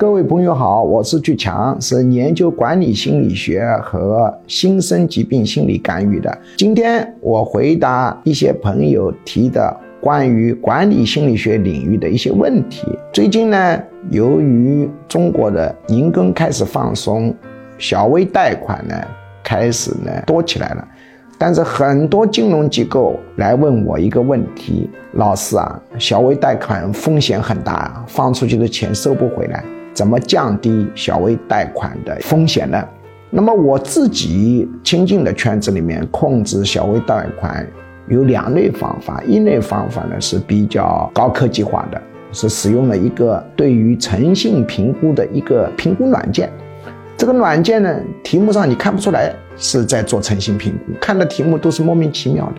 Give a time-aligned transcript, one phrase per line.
[0.00, 6.38] 各位朋友好，我是巨强，是研究管理心理学和新生疾病心理干预的。
[6.56, 12.86] 今天我回答一些朋友提的关于管理心理学领域的一些问题。
[13.12, 13.78] 最近呢，
[14.08, 17.34] 由于中国的银根开始放松，
[17.76, 18.94] 小微贷款呢
[19.44, 20.88] 开始呢多起来了。
[21.36, 29.62] 但是很多金融机构来问我一个问题：老师啊，小微贷款风险很大，放出去的钱收不回来，
[29.92, 32.82] 怎么降低小微贷款的风险呢？
[33.30, 37.66] 那么我自己亲近的圈子里面控制小微贷款
[38.08, 46.50] 有两类方法，一类方法呢是比较高科技化的，是使用了一个对于诚信评估的一个评估软件。
[47.16, 52.54] 这个软件呢，题目上你看不出来是在做诚信评估，看的题目都是莫名其妙的，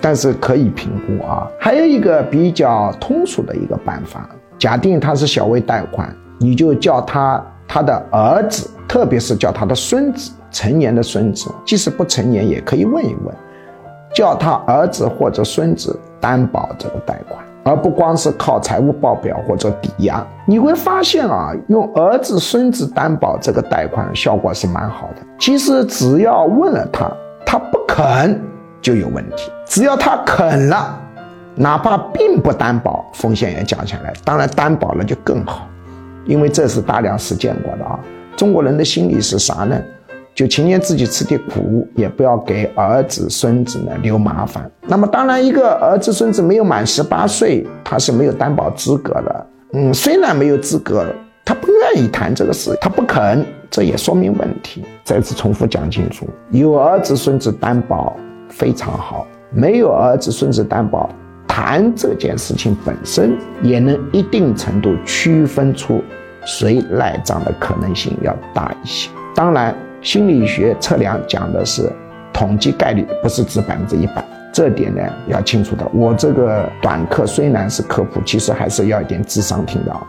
[0.00, 1.48] 但是可以评估啊。
[1.58, 4.28] 还有一个比较通俗的一个办法，
[4.58, 13.34] 假定它是小微贷款，你就叫他他的儿子，特别是叫他的孙子，成年的孙子，即使不成年也可以问一问，
[14.12, 17.38] 叫他儿子或者孙子担保这个贷款。
[17.64, 25.22] 而不光是靠财务报表或者抵押，你会发现啊，用儿子、孙子担保这个贷款效果是蛮好的。
[25.38, 27.08] 其实只要问了他，
[27.46, 28.42] 他不肯
[28.80, 30.98] 就有问题；只要他肯了，
[31.54, 34.12] 哪怕并不担保，风险也降下来。
[34.24, 35.68] 当然担保了就更好，
[36.26, 37.98] 因为这是大量实践过的啊。
[38.36, 39.80] 中国人的心理是啥呢？
[40.34, 44.70] 就情愿自己吃点苦，也不要给儿子孙子呢留麻烦。
[44.86, 49.46] 那么，当然，一个儿子孙子没有满十八岁，他是没有担保资格的。
[49.74, 51.04] 嗯，虽然没有资格，
[51.44, 54.82] 他不愿意谈这个事，他不肯，这也说明问题。
[55.04, 58.16] 再次重复讲清楚：有儿子孙子担保
[58.48, 61.10] 非常好，没有儿子孙子担保，
[61.54, 66.02] 谈这件事情本身也能一定程度区分出
[66.46, 69.10] 谁赖账的可能性要大一些。
[69.34, 69.76] 当然。
[70.00, 71.88] 心理学测量讲的是
[72.32, 75.88] 统计概率，不是指百分之一百，这点呢要清楚的。
[75.94, 80.04] 我这个短课虽然是科普，其实还是要一点智商听的啊。